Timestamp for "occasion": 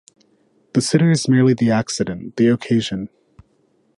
2.47-3.09